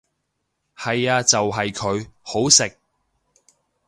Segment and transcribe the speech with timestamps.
[0.75, 2.75] 係呀就係佢，好食！